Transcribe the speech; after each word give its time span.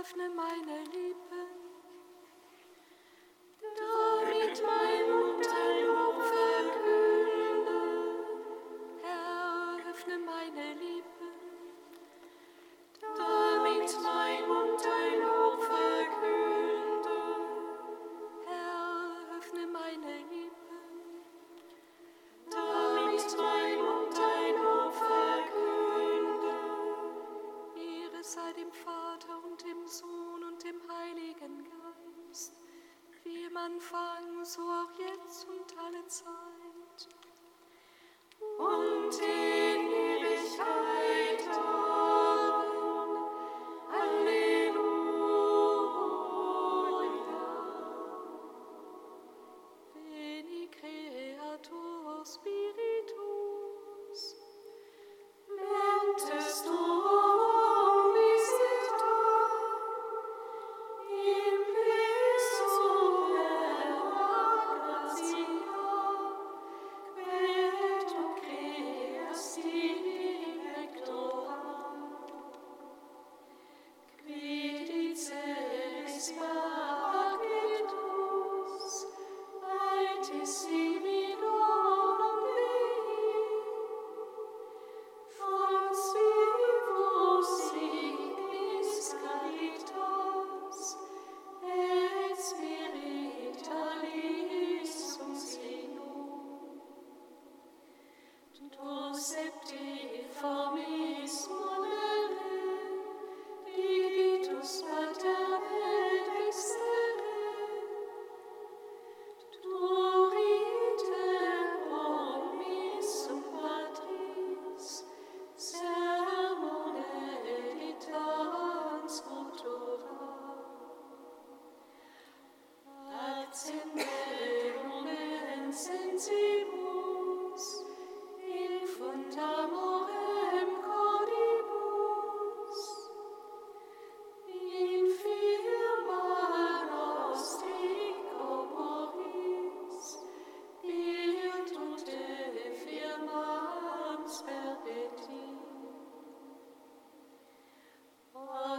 öffne 0.00 0.30
meine 0.30 0.82
Liebe. 0.92 1.09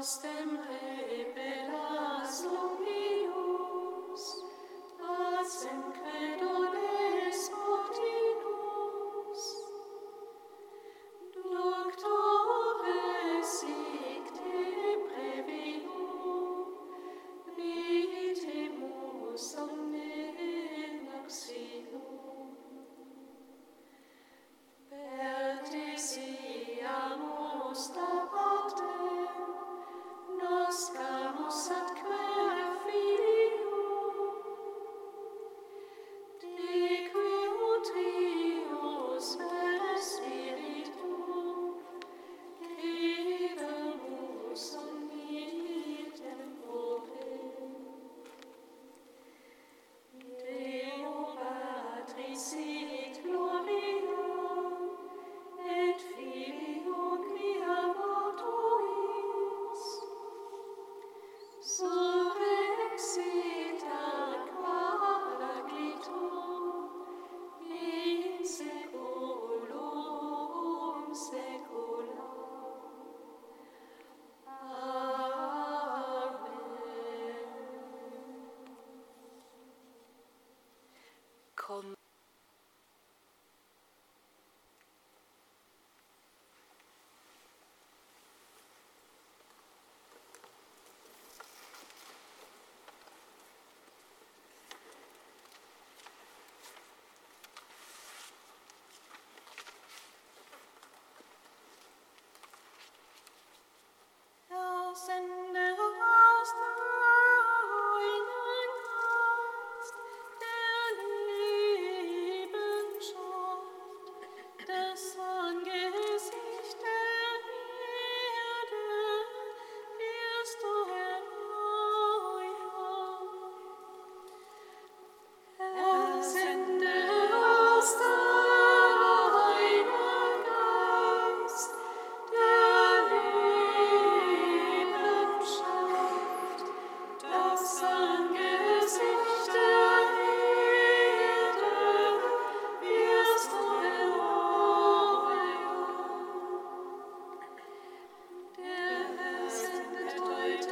Nostem 0.01 0.51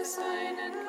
seinen 0.10 0.89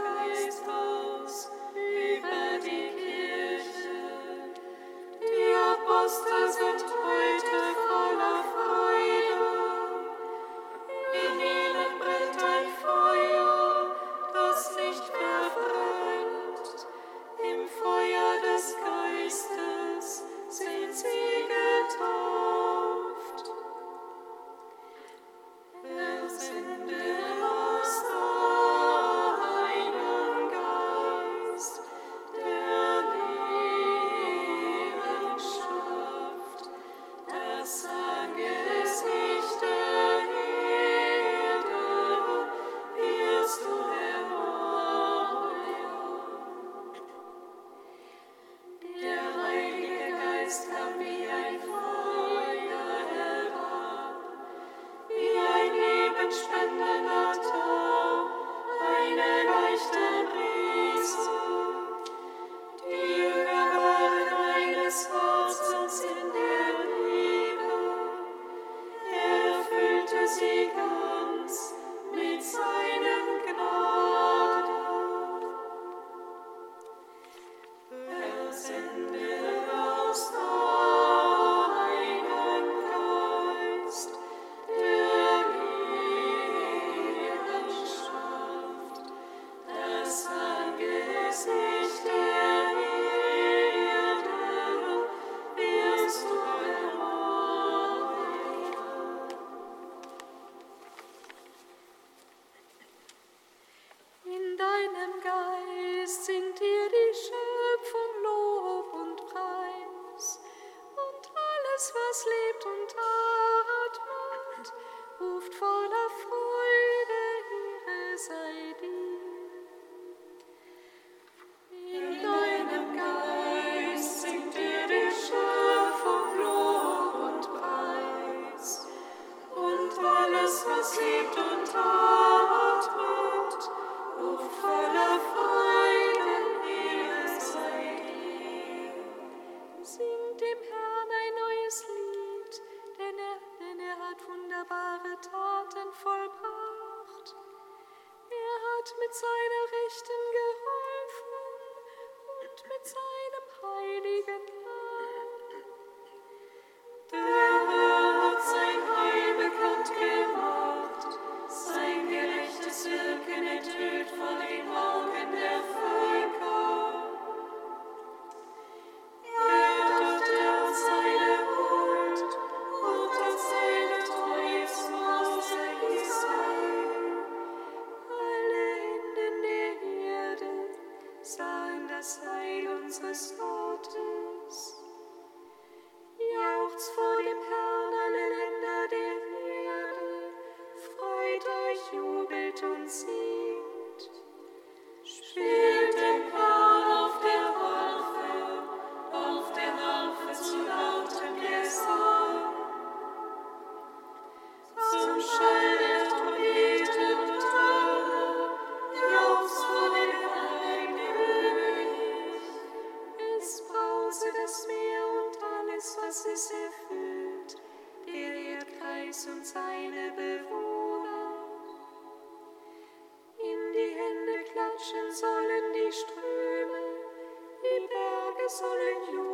soleil 228.50 229.30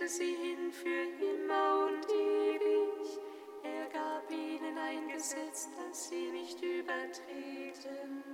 stellte 0.00 0.08
sie 0.08 0.34
hin 0.34 0.72
für 0.72 0.88
immer 1.24 1.86
und 1.86 2.06
ewig. 2.08 3.18
Er 3.62 3.86
gab 3.88 4.30
ihnen 4.30 4.78
ein 4.78 5.08
Gesetz, 5.08 5.68
das 5.76 6.08
sie 6.08 6.30
nicht 6.30 6.60
übertreten. 6.62 8.24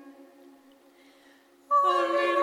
Alleluia. 1.85 2.36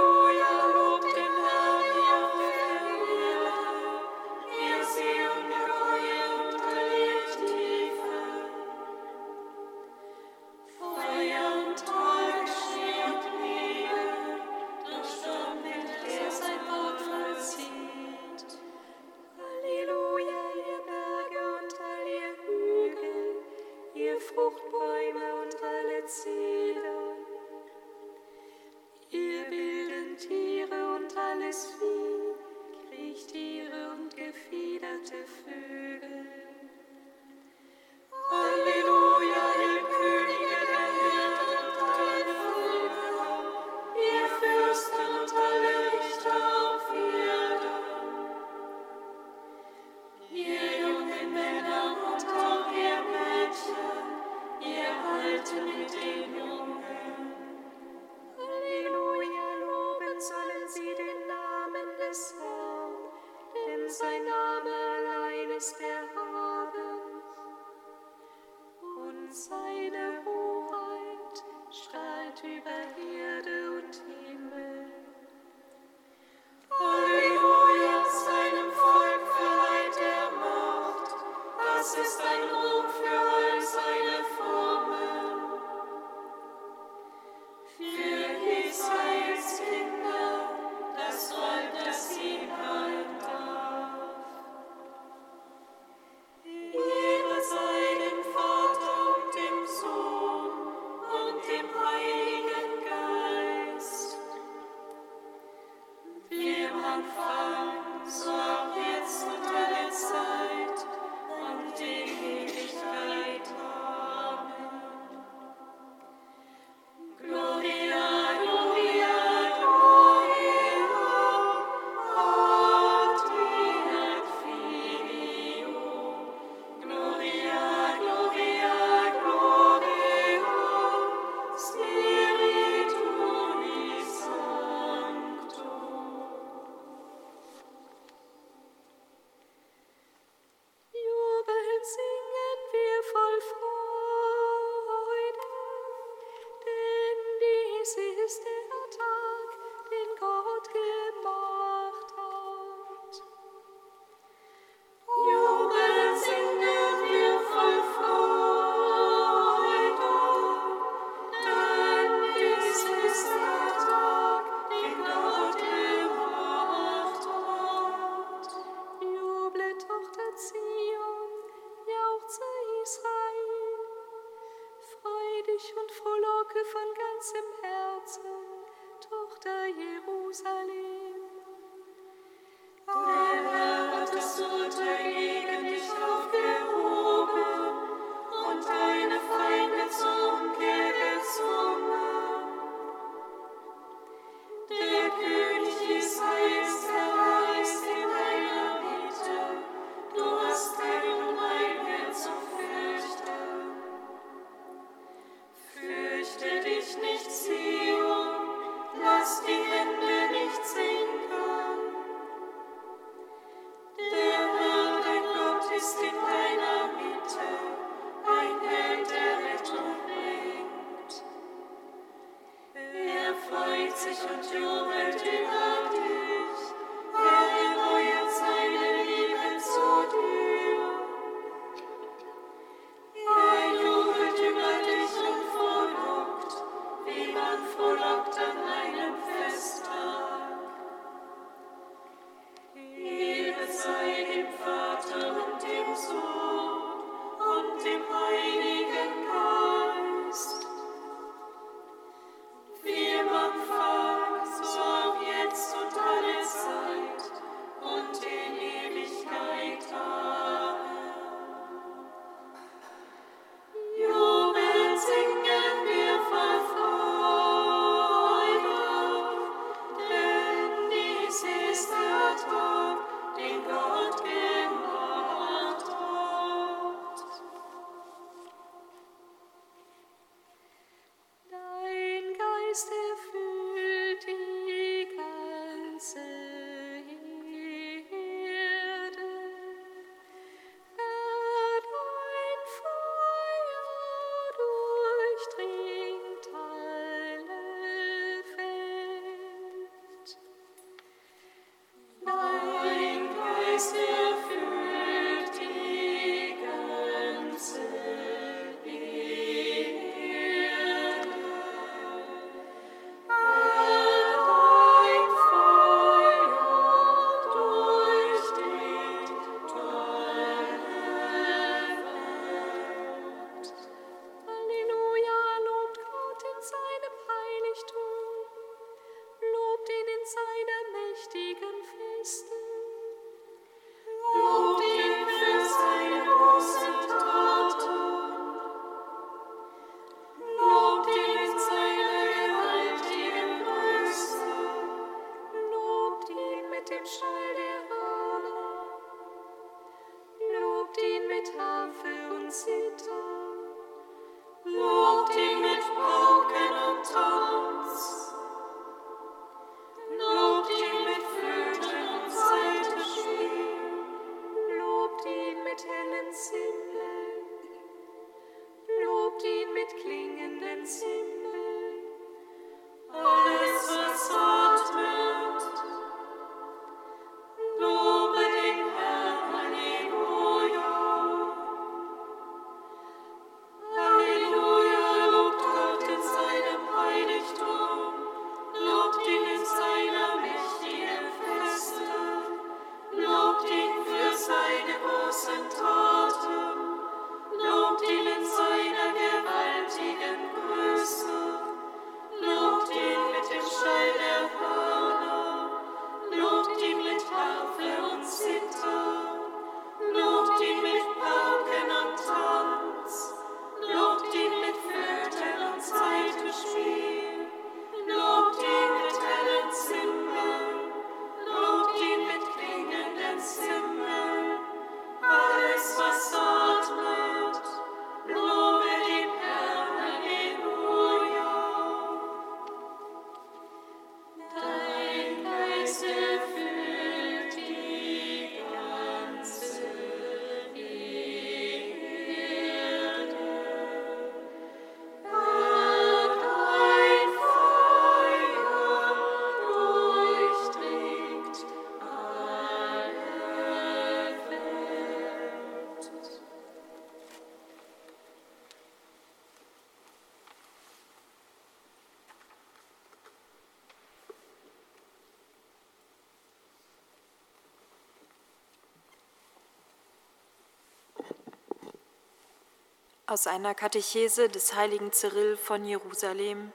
Aus 473.34 473.48
einer 473.48 473.74
Katechese 473.74 474.48
des 474.48 474.76
heiligen 474.76 475.12
Cyril 475.12 475.58
von 475.58 475.84
Jerusalem 475.86 476.72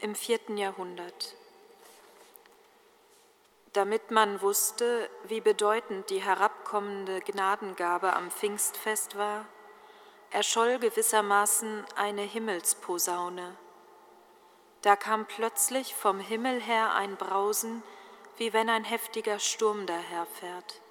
im 0.00 0.14
vierten 0.14 0.58
Jahrhundert. 0.58 1.34
Damit 3.72 4.10
man 4.10 4.42
wusste, 4.42 5.08
wie 5.24 5.40
bedeutend 5.40 6.10
die 6.10 6.20
herabkommende 6.20 7.22
Gnadengabe 7.22 8.12
am 8.12 8.30
Pfingstfest 8.30 9.16
war, 9.16 9.46
erscholl 10.28 10.78
gewissermaßen 10.80 11.82
eine 11.96 12.20
Himmelsposaune. 12.20 13.56
Da 14.82 14.96
kam 14.96 15.24
plötzlich 15.24 15.94
vom 15.94 16.20
Himmel 16.20 16.60
her 16.60 16.92
ein 16.94 17.16
Brausen, 17.16 17.82
wie 18.36 18.52
wenn 18.52 18.68
ein 18.68 18.84
heftiger 18.84 19.38
Sturm 19.38 19.86
daherfährt. 19.86 20.82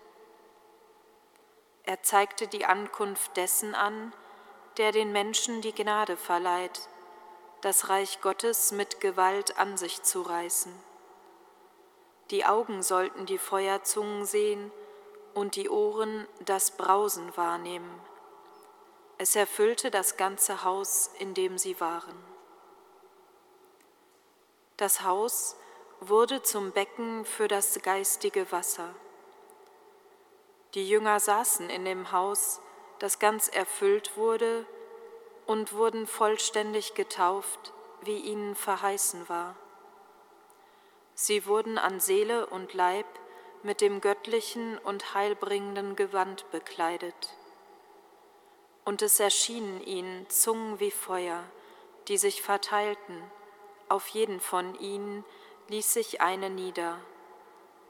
Er 1.84 2.02
zeigte 2.02 2.48
die 2.48 2.66
Ankunft 2.66 3.38
dessen 3.38 3.76
an, 3.76 4.14
der 4.78 4.92
den 4.92 5.12
Menschen 5.12 5.62
die 5.62 5.74
Gnade 5.74 6.18
verleiht, 6.18 6.88
das 7.62 7.90
Reich 7.90 8.22
Gottes 8.22 8.72
mit 8.72 9.00
Gewalt 9.00 9.58
an 9.58 9.78
sich 9.78 10.02
zu 10.04 10.22
reißen. 10.22 10.74
Die 12.32 12.46
Augen 12.46 12.82
sollten 12.82 13.26
die 13.26 13.38
Feuerzungen 13.38 14.26
sehen 14.26 14.72
und 15.34 15.56
die 15.56 15.70
Ohren 15.70 16.28
das 16.40 16.72
Brausen 16.72 17.36
wahrnehmen. 17.36 18.02
Es 19.18 19.36
erfüllte 19.36 19.92
das 19.92 20.18
ganze 20.18 20.64
Haus, 20.64 21.12
in 21.20 21.34
dem 21.34 21.58
sie 21.58 21.80
waren. 21.80 22.16
Das 24.78 25.04
Haus 25.04 25.58
wurde 26.00 26.42
zum 26.42 26.72
Becken 26.72 27.26
für 27.26 27.48
das 27.48 27.80
geistige 27.84 28.52
Wasser. 28.52 28.96
Die 30.74 30.88
Jünger 30.90 31.20
saßen 31.20 31.70
in 31.70 31.86
dem 31.86 32.12
Haus, 32.12 32.62
das 33.02 33.18
ganz 33.18 33.48
erfüllt 33.48 34.16
wurde, 34.16 34.64
und 35.48 35.74
wurden 35.74 36.06
vollständig 36.06 36.94
getauft, 36.94 37.74
wie 38.04 38.20
ihnen 38.20 38.54
verheißen 38.54 39.28
war. 39.28 39.56
Sie 41.16 41.48
wurden 41.48 41.80
an 41.80 42.00
Seele 42.00 42.46
und 42.46 42.76
Leib 42.76 43.08
mit 43.64 43.82
dem 43.82 44.02
göttlichen 44.02 44.78
und 44.78 45.16
heilbringenden 45.16 45.96
Gewand 45.96 46.50
bekleidet. 46.52 47.36
Und 48.86 49.02
es 49.02 49.20
erschienen 49.20 49.82
ihnen 49.82 50.30
Zungen 50.30 50.80
wie 50.80 50.92
Feuer, 50.92 51.44
die 52.08 52.20
sich 52.20 52.44
verteilten, 52.44 53.24
auf 53.90 54.08
jeden 54.10 54.40
von 54.40 54.76
ihnen 54.80 55.26
ließ 55.70 55.92
sich 55.92 56.22
eine 56.22 56.52
nieder, 56.52 57.00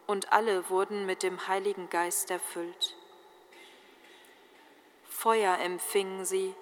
und 0.08 0.32
alle 0.32 0.70
wurden 0.70 1.06
mit 1.06 1.22
dem 1.22 1.50
Heiligen 1.50 1.90
Geist 1.90 2.32
erfüllt. 2.32 2.96
Feuer 5.22 5.60
empfingen 5.60 6.26
sie, 6.26 6.56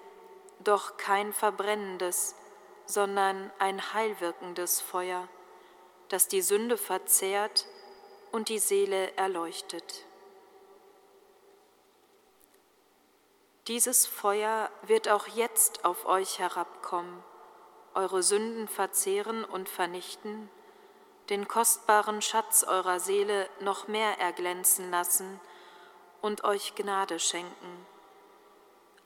doch 0.58 0.98
kein 0.98 1.32
verbrennendes, 1.32 2.34
sondern 2.84 3.50
ein 3.58 3.94
heilwirkendes 3.94 4.82
Feuer, 4.82 5.28
das 6.10 6.28
die 6.28 6.42
Sünde 6.42 6.76
verzehrt 6.76 7.64
und 8.32 8.50
die 8.50 8.58
Seele 8.58 9.16
erleuchtet. 9.16 10.04
Dieses 13.66 14.06
Feuer 14.06 14.68
wird 14.82 15.08
auch 15.08 15.26
jetzt 15.28 15.86
auf 15.86 16.04
euch 16.04 16.38
herabkommen, 16.38 17.24
eure 17.94 18.22
Sünden 18.22 18.68
verzehren 18.68 19.42
und 19.42 19.70
vernichten, 19.70 20.50
den 21.30 21.48
kostbaren 21.48 22.20
Schatz 22.20 22.62
eurer 22.64 23.00
Seele 23.00 23.48
noch 23.60 23.88
mehr 23.88 24.20
erglänzen 24.20 24.90
lassen 24.90 25.40
und 26.20 26.44
euch 26.44 26.74
Gnade 26.74 27.18
schenken 27.18 27.86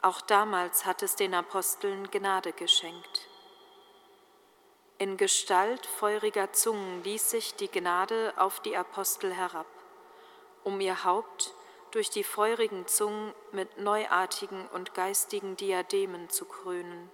auch 0.05 0.21
damals 0.21 0.85
hat 0.85 1.03
es 1.03 1.17
den 1.17 1.35
Aposteln 1.35 2.11
Gnade 2.11 2.53
geschenkt. 2.53 3.29
In 4.99 5.17
Gestalt 5.17 5.87
feuriger 5.87 6.53
Zungen 6.53 7.03
ließ 7.03 7.31
sich 7.31 7.55
die 7.55 7.71
Gnade 7.71 8.35
auf 8.37 8.61
die 8.61 8.77
Apostel 8.77 9.33
herab, 9.33 9.67
um 10.63 10.81
ihr 10.81 11.05
Haupt 11.05 11.55
durch 11.91 12.11
die 12.11 12.23
feurigen 12.23 12.87
Zungen 12.87 13.33
mit 13.53 13.79
neuartigen 13.79 14.69
und 14.69 14.95
geistigen 14.95 15.57
Diademen 15.57 16.29
zu 16.29 16.45
krönen. 16.45 17.11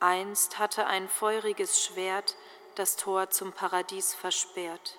Einst 0.00 0.58
hatte 0.58 0.86
ein 0.86 1.08
feuriges 1.08 1.84
Schwert 1.84 2.36
das 2.74 2.96
Tor 2.96 3.30
zum 3.30 3.52
Paradies 3.52 4.14
versperrt. 4.14 4.98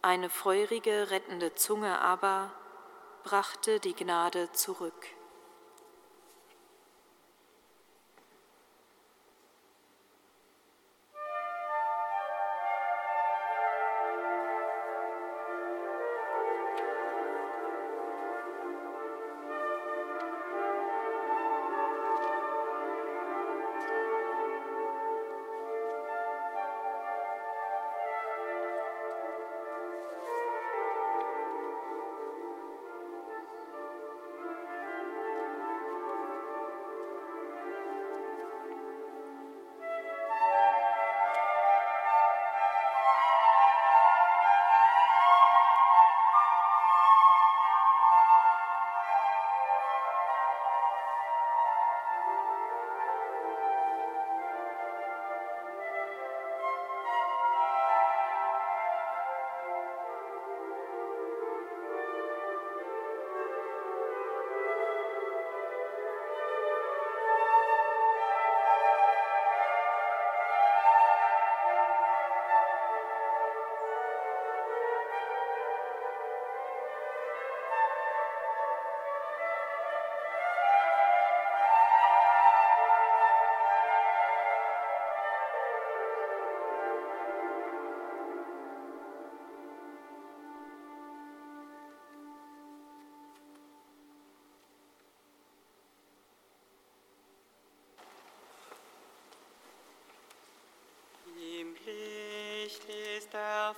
Eine 0.00 0.30
feurige, 0.30 1.10
rettende 1.10 1.54
Zunge 1.54 2.00
aber 2.00 2.52
brachte 3.22 3.80
die 3.80 3.94
Gnade 3.94 4.50
zurück. 4.52 5.06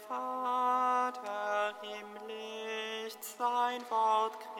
Vater 0.08 1.74
im 1.82 2.26
Licht 2.26 3.22
sein 3.22 3.82
Wort 3.90 4.38
Christus. 4.40 4.53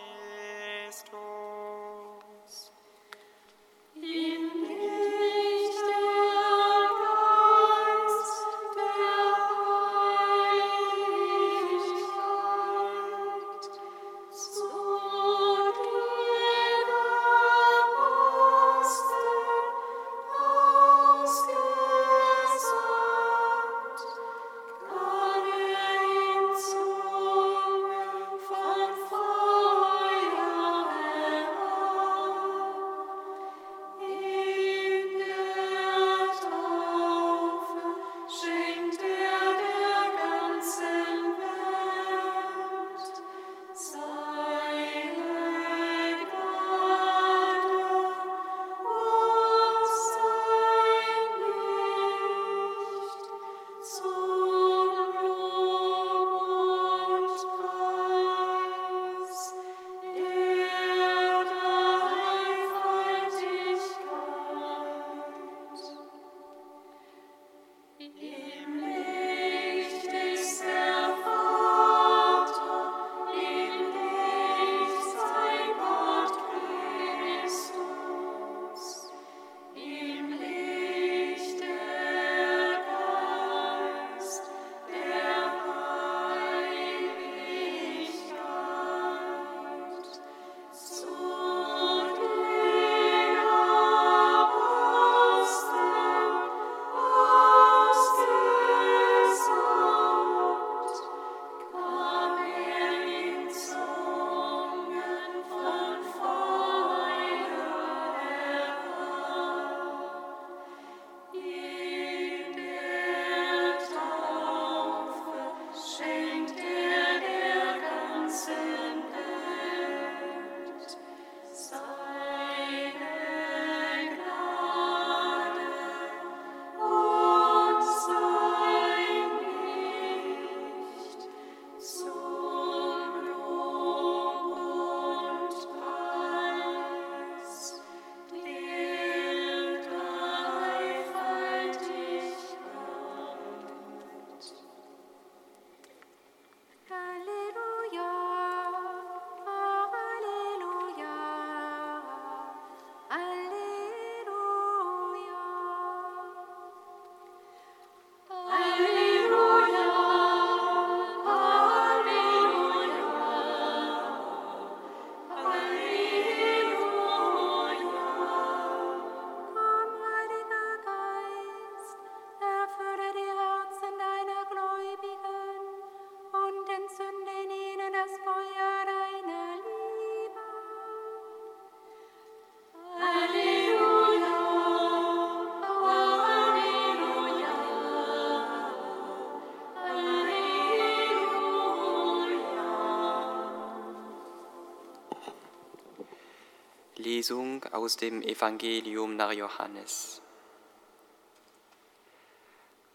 Aus 197.73 197.97
dem 197.97 198.23
Evangelium 198.23 199.17
nach 199.17 199.33
Johannes. 199.33 200.21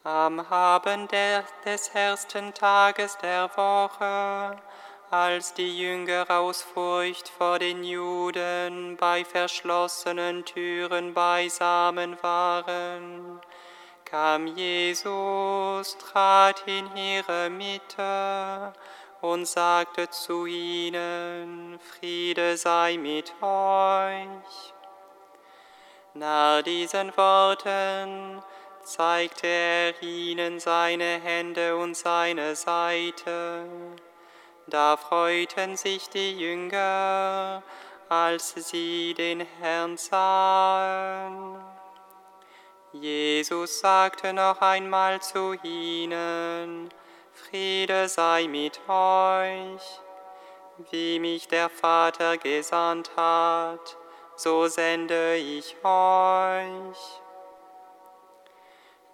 Am 0.04 0.40
Abend 0.40 1.12
des 1.12 1.90
ersten 1.90 2.54
Tages 2.54 3.18
der 3.18 3.50
Woche, 3.56 4.62
als 5.12 5.54
die 5.54 5.80
Jünger 5.80 6.26
aus 6.30 6.62
Furcht 6.62 7.28
vor 7.30 7.60
den 7.60 7.84
Juden 7.84 8.96
bei 8.98 9.26
verschlossenen 9.26 10.46
Türen 10.46 11.14
beisammen 11.14 12.18
waren, 12.22 13.42
kam 14.06 14.48
Jesus, 14.48 15.98
trat 15.98 16.64
in 16.66 16.96
ihre 16.96 17.50
Mitte 17.50 18.74
und 19.22 19.46
sagte 19.46 20.10
zu 20.10 20.46
ihnen, 20.46 21.80
Friede 21.80 22.58
sei 22.58 22.98
mit 22.98 23.34
euch. 23.42 24.74
Nach 26.14 26.62
diesen 26.62 27.16
Worten 27.18 28.42
zeigte 28.84 29.48
er 29.48 30.02
ihnen 30.02 30.60
seine 30.60 31.20
Hände 31.22 31.78
und 31.78 31.96
seine 31.96 32.56
Seite. 32.56 33.66
Da 34.68 34.98
freuten 34.98 35.78
sich 35.78 36.10
die 36.10 36.38
Jünger, 36.40 37.64
als 38.08 38.54
sie 38.70 39.14
den 39.14 39.46
Herrn 39.60 39.98
sahen. 39.98 41.58
Jesus 42.92 43.80
sagte 43.80 44.34
noch 44.34 44.62
einmal 44.62 45.22
zu 45.22 45.54
ihnen, 45.64 46.90
Friede 47.47 48.08
sei 48.10 48.47
mit 48.47 48.80
euch. 48.88 50.02
Wie 50.91 51.19
mich 51.19 51.47
der 51.47 51.69
Vater 51.69 52.38
gesandt 52.38 53.12
hat, 53.15 53.97
so 54.36 54.67
sende 54.67 55.36
ich 55.36 55.75
euch. 55.84 57.21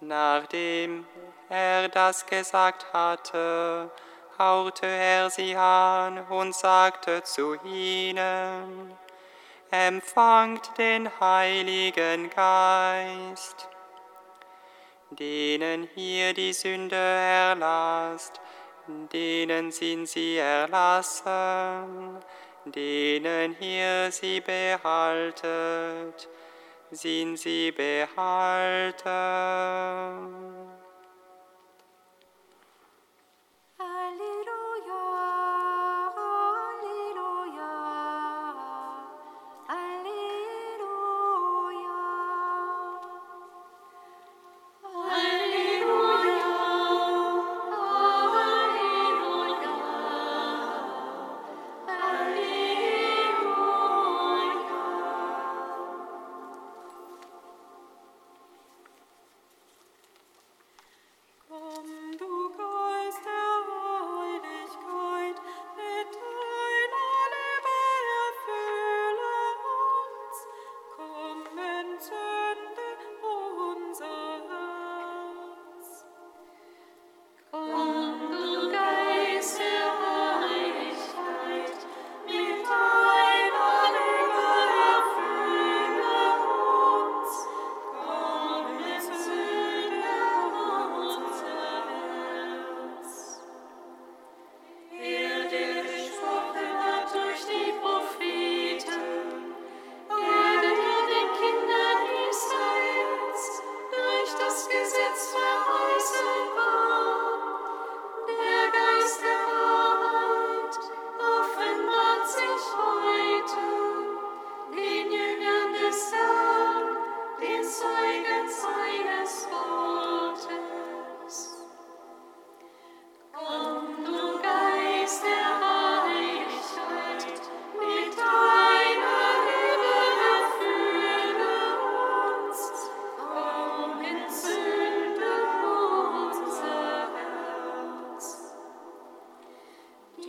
Nachdem 0.00 1.06
er 1.48 1.88
das 1.88 2.26
gesagt 2.26 2.92
hatte, 2.92 3.90
hauchte 4.38 4.86
er 4.86 5.30
sie 5.30 5.56
an 5.56 6.18
und 6.28 6.54
sagte 6.54 7.22
zu 7.22 7.54
ihnen, 7.64 8.96
Empfangt 9.70 10.78
den 10.78 11.10
Heiligen 11.18 12.30
Geist. 12.30 13.68
Denen 15.18 15.88
hier 15.94 16.34
die 16.34 16.52
Sünde 16.52 16.96
erlasst, 16.96 18.40
denen 19.12 19.70
sind 19.72 20.06
sie 20.06 20.36
erlassen, 20.36 22.18
denen 22.66 23.56
hier 23.58 24.12
sie 24.12 24.40
behaltet, 24.40 26.28
sind 26.90 27.38
sie 27.38 27.72
behalten. 27.72 29.06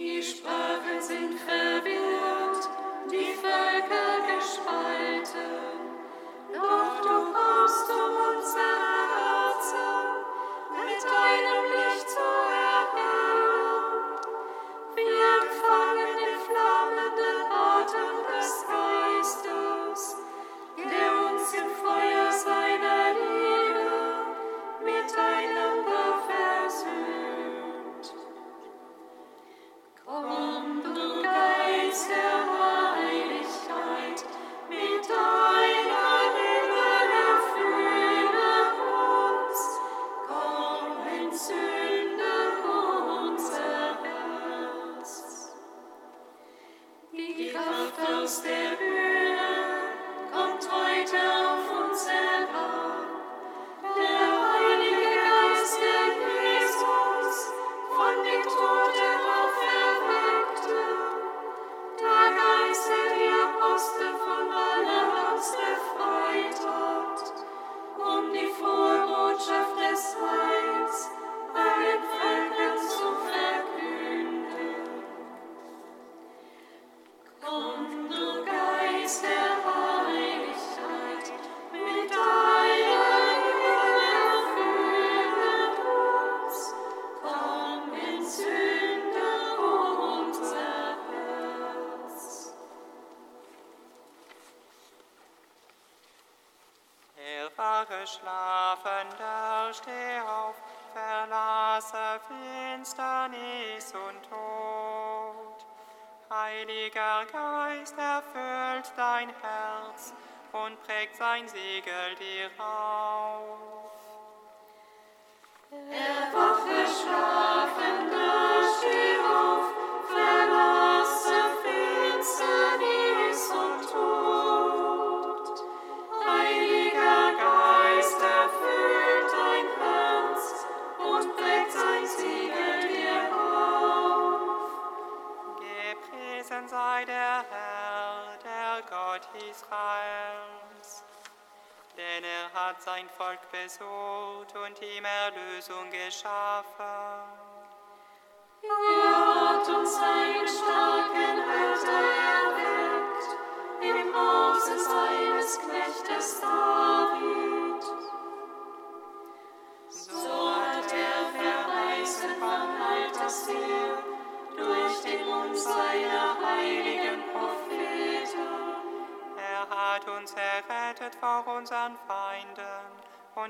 Schlafender, 0.07 1.76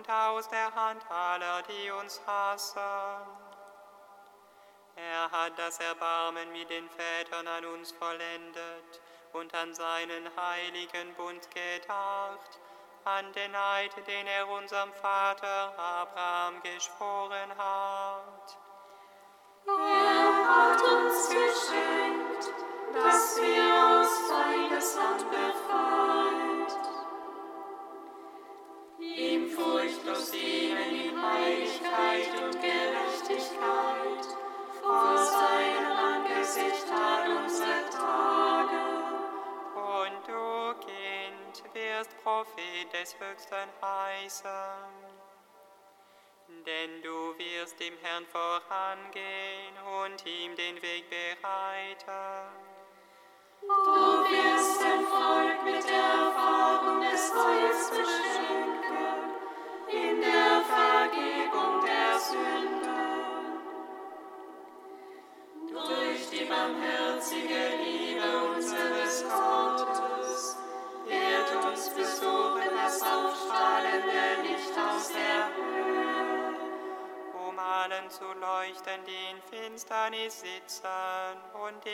aus 0.10 0.48
der 0.50 0.74
Hand 0.74 1.02
aller, 1.10 1.64
die 1.64 1.92
uns 1.92 2.22
hassen. 2.26 2.80
Er 4.96 5.30
hat 5.32 5.58
das 5.58 5.80
Erbarmen 5.80 6.52
mit 6.52 6.70
den 6.70 6.90
Vätern 6.90 7.48
an 7.48 7.66
uns 7.66 7.92
vollendet 7.92 9.02
und 9.34 9.54
an 9.54 9.74
seinen 9.76 10.30
heiligen 10.36 11.14
Bund 11.16 11.48
gedacht, 11.52 12.60
an 13.04 13.32
den 13.34 13.56
Eid, 13.56 13.92
den 14.08 14.28
er 14.28 14.48
unserem 14.48 14.92
Vater 14.94 15.78
Abraham 15.78 16.62
geschworen 16.64 17.56
hat. 17.58 18.58
Er 19.68 20.48
hat 20.48 20.82
uns 20.82 21.30
geschenkt, 21.30 22.54
dass 22.94 23.38
wir 23.40 24.02
aus 24.02 24.32
Feindesland 24.32 25.30
befreien 25.30 26.57
furchtlos 29.58 30.32
dienen 30.32 30.94
in 30.94 31.22
Heiligkeit 31.22 32.30
und 32.44 32.62
Gerechtigkeit 32.62 34.26
vor 34.82 35.18
seinem 35.18 35.92
Angesicht 36.14 36.86
all 36.92 37.38
unsere 37.38 37.90
Tage. 37.90 38.82
Und 39.74 40.28
du, 40.28 40.74
Kind, 40.86 41.74
wirst 41.74 42.12
Prophet 42.24 42.94
des 42.94 43.16
Höchsten 43.20 43.70
heißen. 43.82 45.18
Denn 46.66 47.02
du 47.02 47.36
wirst 47.40 47.80
dem 47.80 47.98
Herrn 48.04 48.26
vorangehen 48.28 49.76
und 50.04 50.26
ihm 50.26 50.56
den 50.56 50.82
Weg 50.82 51.06
bereiten. 51.10 52.78
Du 53.62 54.27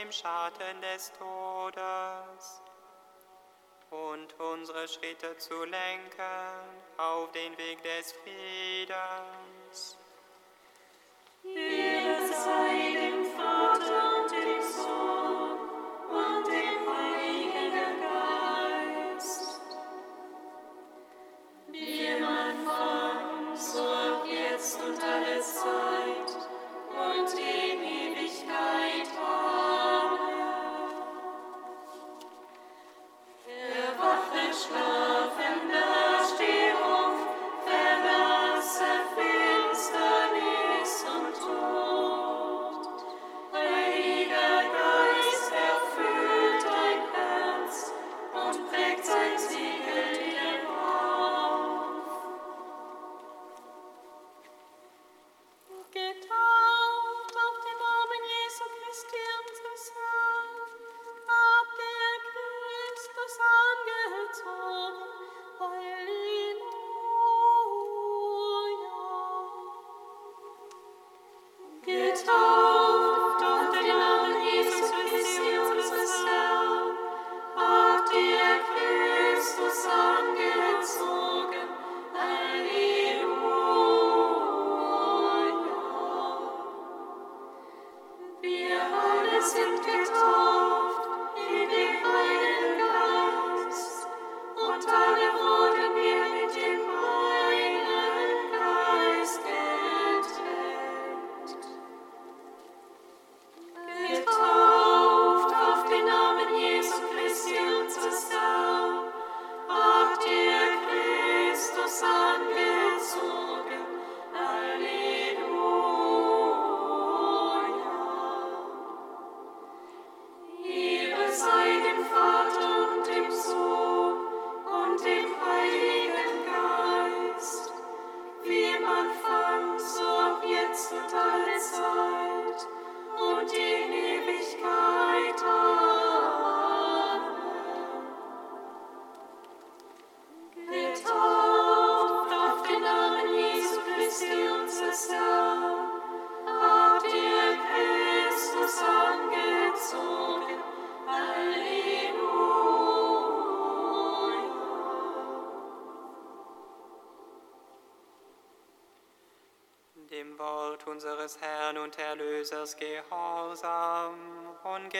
dem 0.03 0.11
Schatten 0.11 0.81
des 0.81 1.13
Todes 1.13 2.61
und 3.89 4.37
unsere 4.39 4.87
Schritte 4.87 5.37
zu 5.37 5.63
lenken 5.63 6.59
auf 6.97 7.31
den 7.31 7.57
Weg 7.57 7.81
des 7.83 8.11
Friedens. 8.11 9.97
Ihr 11.43 12.17
seid 12.27 12.82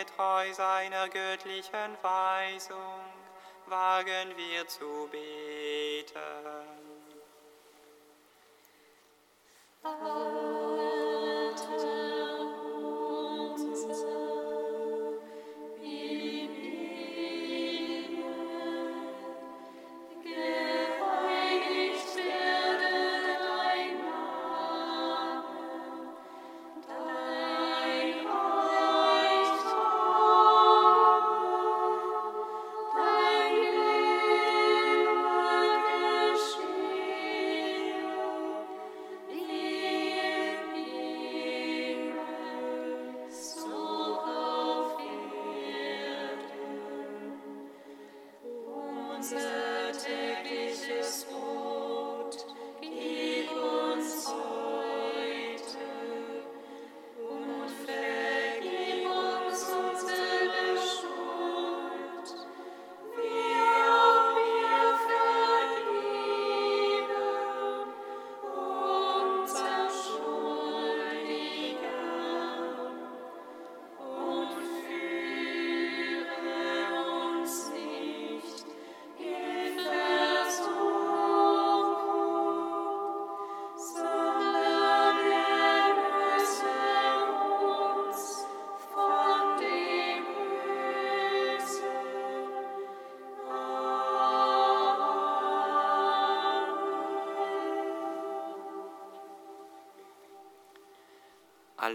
getreu 0.04 0.54
seiner 0.54 1.08
göttlichen 1.08 1.97
Weisung 2.01 2.99
wagen 3.68 4.36
wir 4.36 4.68
zu 4.68 5.08
beten. 5.10 5.33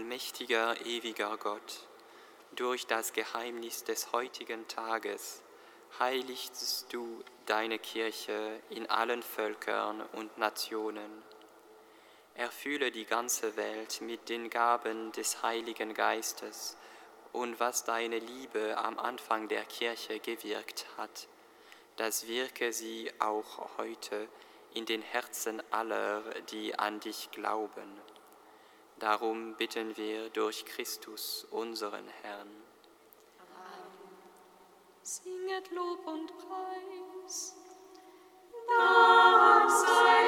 Allmächtiger, 0.09 0.75
ewiger 0.87 1.37
Gott, 1.37 1.87
durch 2.55 2.87
das 2.87 3.13
Geheimnis 3.13 3.83
des 3.83 4.11
heutigen 4.11 4.67
Tages 4.67 5.43
heiligst 5.99 6.87
du 6.91 7.23
deine 7.45 7.77
Kirche 7.77 8.59
in 8.71 8.89
allen 8.89 9.21
Völkern 9.21 10.01
und 10.13 10.35
Nationen. 10.39 11.21
Erfülle 12.33 12.89
die 12.89 13.05
ganze 13.05 13.55
Welt 13.55 14.01
mit 14.01 14.29
den 14.29 14.49
Gaben 14.49 15.11
des 15.11 15.43
Heiligen 15.43 15.93
Geistes 15.93 16.75
und 17.31 17.59
was 17.59 17.83
deine 17.83 18.17
Liebe 18.17 18.79
am 18.79 18.97
Anfang 18.97 19.47
der 19.47 19.63
Kirche 19.65 20.19
gewirkt 20.19 20.87
hat, 20.97 21.27
das 21.97 22.27
wirke 22.27 22.73
sie 22.73 23.11
auch 23.19 23.77
heute 23.77 24.27
in 24.73 24.87
den 24.87 25.03
Herzen 25.03 25.61
aller, 25.71 26.23
die 26.49 26.73
an 26.73 26.99
dich 26.99 27.29
glauben. 27.29 28.01
Darum 28.99 29.55
bitten 29.55 29.95
wir 29.95 30.29
durch 30.29 30.65
Christus, 30.65 31.47
unseren 31.51 32.05
Herrn. 32.21 32.49
Singet 35.01 35.71
Lob 35.71 36.05
und 36.05 36.27
Preis. 36.37 37.55
Dank 38.67 40.18